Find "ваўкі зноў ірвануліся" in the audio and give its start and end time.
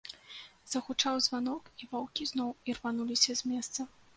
1.91-3.31